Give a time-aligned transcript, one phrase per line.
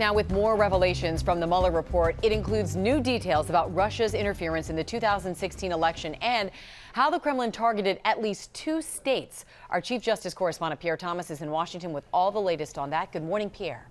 [0.00, 4.70] Now, with more revelations from the Mueller report, it includes new details about Russia's interference
[4.70, 6.50] in the 2016 election and
[6.94, 9.44] how the Kremlin targeted at least two states.
[9.68, 13.12] Our Chief Justice correspondent Pierre Thomas is in Washington with all the latest on that.
[13.12, 13.90] Good morning, Pierre.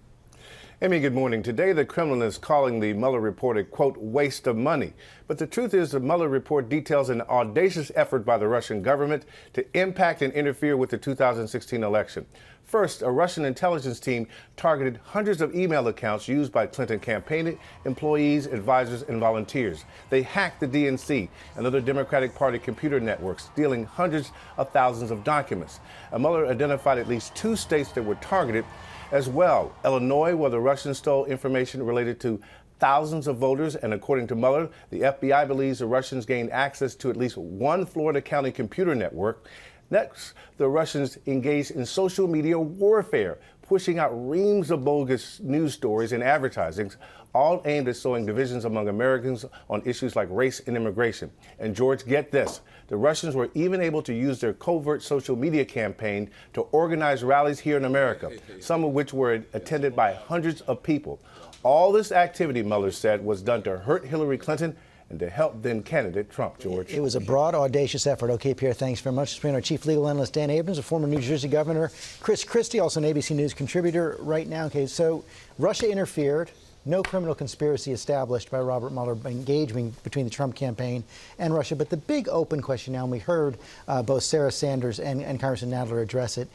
[0.82, 1.44] Amy, good morning.
[1.44, 4.94] Today, the Kremlin is calling the Mueller report a, quote, waste of money.
[5.28, 9.26] But the truth is, the Mueller report details an audacious effort by the Russian government
[9.56, 12.26] to impact and interfere with the 2016 election.
[12.64, 18.46] First, a Russian intelligence team targeted hundreds of email accounts used by Clinton campaign employees,
[18.46, 19.84] advisors, and volunteers.
[20.10, 21.28] They hacked the DNC
[21.58, 25.82] and other Democratic Party computer networks, stealing hundreds of thousands of documents.
[26.14, 28.64] Uh, Mueller identified at least two states that were targeted
[29.12, 29.72] as well.
[29.84, 32.40] Illinois, where the Russians stole information related to
[32.80, 37.10] thousands of voters, and according to Mueller, the FBI believes the Russians gained access to
[37.10, 39.46] at least one Florida county computer network.
[39.92, 46.12] Next, the Russians engaged in social media warfare, pushing out reams of bogus news stories
[46.12, 46.92] and advertising,
[47.36, 51.30] all aimed at sowing divisions among Americans on issues like race and immigration.
[51.60, 55.64] And George, get this the Russians were even able to use their covert social media
[55.64, 60.82] campaign to organize rallies here in America, some of which were attended by hundreds of
[60.82, 61.20] people.
[61.62, 64.76] All this activity, Mueller said, was done to hurt Hillary Clinton
[65.10, 66.94] and to help then candidate Trump, George.
[66.94, 68.30] It was a broad, audacious effort.
[68.32, 69.44] Okay, Pierre, thanks very much.
[69.44, 73.12] Our chief legal analyst, Dan Abrams, a former New Jersey governor, Chris Christie, also an
[73.12, 74.66] ABC News contributor right now.
[74.66, 75.24] Okay, so
[75.58, 76.52] Russia interfered.
[76.86, 81.04] No criminal conspiracy established by Robert Mueller engagement between the Trump campaign
[81.38, 81.76] and Russia.
[81.76, 85.40] But the big open question now, and we heard uh, both Sarah Sanders and, and
[85.40, 86.48] Congressman Nadler address it,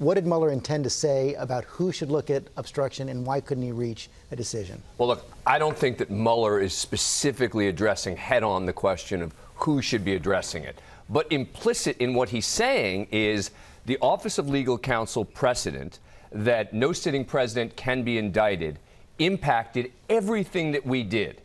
[0.00, 3.62] what did Mueller intend to say about who should look at obstruction and why couldn't
[3.62, 4.82] he reach a decision?
[4.96, 9.34] Well, look, I don't think that Mueller is specifically addressing head on the question of
[9.56, 10.80] who should be addressing it.
[11.10, 13.50] But implicit in what he's saying is
[13.84, 15.98] the Office of Legal Counsel precedent
[16.32, 18.78] that no sitting president can be indicted
[19.18, 21.42] impacted everything that we did.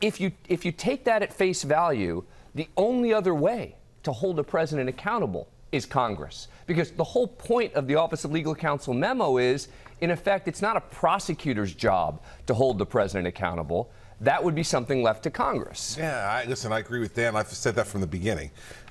[0.00, 2.24] If you, if you take that at face value,
[2.54, 6.48] the only other way to hold a president accountable is Congress.
[6.66, 9.68] Because the whole point of the Office of Legal Counsel memo is,
[10.00, 13.90] in effect, it's not a prosecutor's job to hold the president accountable.
[14.20, 15.96] That would be something left to Congress.
[15.98, 17.36] Yeah, I, listen, I agree with Dan.
[17.36, 18.50] I've said that from the beginning,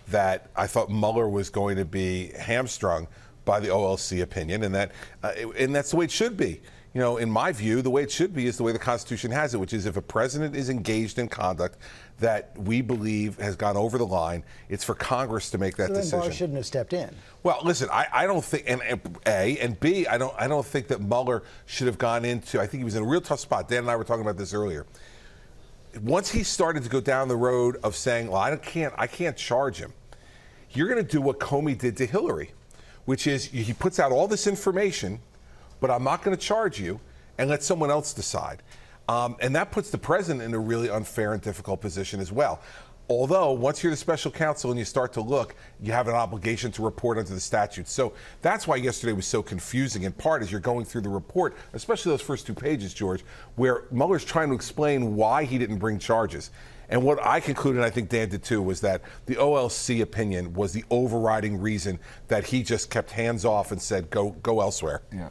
[0.10, 3.08] that I thought Mueller was going to be hamstrung
[3.46, 4.92] by the OLC opinion, and that,
[5.24, 6.62] uh, and that's the way it should be
[6.94, 9.32] you know, in my view, the way it should be is the way the Constitution
[9.32, 11.80] has it, which is if a president is engaged in conduct
[12.20, 15.94] that we believe has gone over the line, it's for Congress to make that so
[15.96, 16.20] decision.
[16.20, 17.10] Barr shouldn't have stepped in.
[17.42, 20.66] Well, listen, I, I don't think, and, and, A, and B, I don't, I don't
[20.66, 23.40] think that Mueller should have gone into, I think he was in a real tough
[23.40, 23.68] spot.
[23.68, 24.86] Dan and I were talking about this earlier.
[26.00, 29.36] Once he started to go down the road of saying, well, I can't, I can't
[29.36, 29.94] charge him,
[30.70, 32.52] you're going to do what Comey did to Hillary,
[33.06, 35.20] which is he puts out all this information–
[35.84, 36.98] but I'm not going to charge you
[37.38, 38.64] and let someone else decide.
[39.10, 42.62] Um, and that puts the president in a really unfair and difficult position as well.
[43.10, 46.72] Although, once you're the special counsel and you start to look, you have an obligation
[46.72, 47.90] to report under the statute.
[47.90, 51.54] So that's why yesterday was so confusing, in part, as you're going through the report,
[51.74, 53.26] especially those first two pages, George,
[53.58, 56.50] where Mueller's trying to explain why he didn't bring charges.
[56.88, 60.54] And what I concluded, and I think Dan did too, was that the OLC opinion
[60.54, 62.00] was the overriding reason
[62.30, 65.02] that he just kept hands off and said, go, go elsewhere.
[65.12, 65.28] Yeah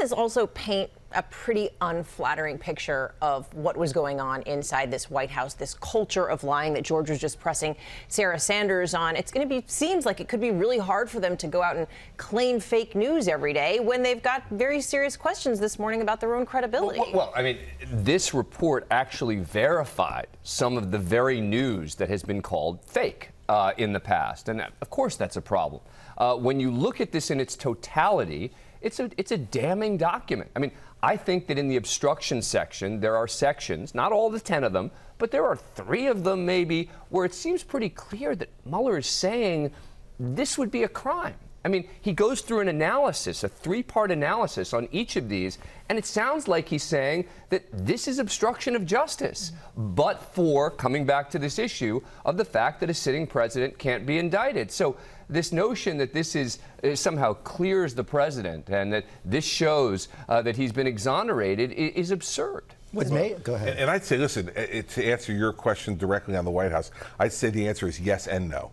[0.00, 5.30] this also paint a pretty unflattering picture of what was going on inside this White
[5.30, 7.76] House, this culture of lying that George was just pressing
[8.08, 9.16] Sarah Sanders on.
[9.16, 11.62] It's going to be, seems like it could be really hard for them to go
[11.62, 16.00] out and claim fake news every day when they've got very serious questions this morning
[16.00, 17.00] about their own credibility.
[17.00, 17.58] Well, well I mean,
[17.90, 23.30] this report actually verified some of the very news that has been called fake.
[23.48, 24.48] Uh, in the past.
[24.48, 25.82] And of course, that's a problem.
[26.16, 30.50] Uh, when you look at this in its totality, it's a, it's a damning document.
[30.56, 34.40] I mean, I think that in the obstruction section, there are sections, not all the
[34.40, 38.34] 10 of them, but there are three of them maybe, where it seems pretty clear
[38.36, 39.72] that Mueller is saying
[40.18, 41.34] this would be a crime.
[41.64, 45.58] I mean, he goes through an analysis, a three part analysis on each of these,
[45.88, 51.04] and it sounds like he's saying that this is obstruction of justice, but for coming
[51.04, 54.70] back to this issue of the fact that a sitting president can't be indicted.
[54.70, 54.96] So,
[55.28, 60.42] this notion that this is uh, somehow clears the president and that this shows uh,
[60.42, 62.64] that he's been exonerated is, is absurd.
[62.92, 63.36] With me?
[63.44, 63.76] Go ahead.
[63.76, 66.90] And I'd say, listen, to answer your question directly on the White House,
[67.20, 68.72] I'd say the answer is yes and no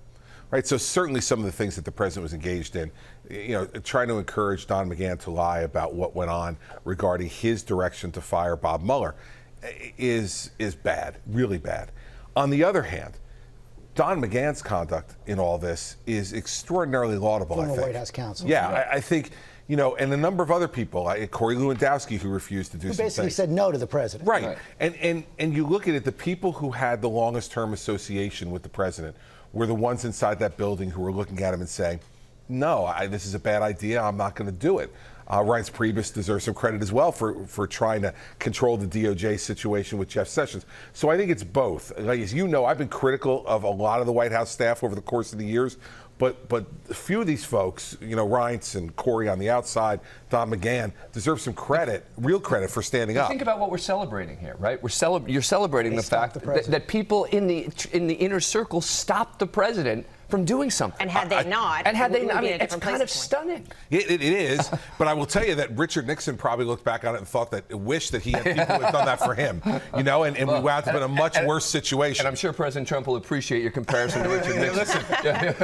[0.52, 0.66] right?
[0.66, 2.92] So certainly some of the things that the president was engaged in,
[3.30, 7.64] you know, trying to encourage Don McGahn to lie about what went on regarding his
[7.64, 9.16] direction to fire Bob Mueller
[9.64, 11.92] eh, is is bad, really bad.
[12.36, 13.16] On the other hand,
[13.96, 17.56] Don McGahn's conduct in all this is extraordinarily laudable.
[17.56, 17.88] Former I think.
[17.88, 18.48] White House counsel.
[18.48, 19.32] Yeah, I, I think
[19.68, 22.94] you know, and a number of other people, Corey Lewandowski, who refused to do Who
[22.94, 23.36] basically things.
[23.36, 24.28] said no to the president.
[24.28, 24.46] Right.
[24.46, 24.58] Right.
[24.80, 28.50] And, and, and you look at it, the people who had the longest term association
[28.50, 29.18] with the president
[29.54, 32.00] were the ones inside that building who were looking at him and saying,
[32.50, 34.02] no, I, this is a bad idea.
[34.02, 34.94] I'm not going to do it.
[35.28, 39.38] Uh, Reince Priebus deserves some credit as well for, for trying to control the DOJ
[39.40, 40.66] situation with Jeff Sessions.
[40.94, 41.92] So I think it's both.
[42.00, 44.86] Like, as you know, I've been critical of a lot of the White House staff
[44.86, 45.78] over the course of the years.
[46.18, 50.00] But but a few of these folks, you know, Reince and Corey on the outside,
[50.30, 53.30] Don McGahn, deserve some credit, real credit for standing up.
[53.30, 54.82] Think about what we're celebrating here, right?
[54.82, 58.16] We're celeb- you're celebrating They the fact the that, that people in the in the
[58.16, 61.00] inner circle stopped the president from doing something.
[61.02, 63.10] And had they I- not, and had they not, I mean, it's kind of point.
[63.10, 63.68] stunning.
[63.90, 67.06] It, it, it is, but I will tell you that Richard Nixon probably looked back
[67.06, 69.34] on it and thought that wished that he had people who had done that for
[69.34, 69.62] him,
[69.96, 72.22] you know, and, and we wound up in a much worse situation.
[72.26, 74.76] And I'm sure President Trump will appreciate your comparison to Richard Nixon.
[74.78, 75.04] Listen,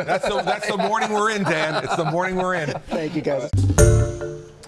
[0.05, 1.83] that's the that's the morning we're in, Dan.
[1.83, 2.69] It's the morning we're in.
[2.87, 4.12] Thank you, guys.